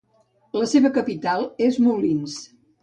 La 0.61 0.69
seva 0.71 0.91
capital 0.97 1.47
és 1.69 1.81
Moulins. 1.87 2.45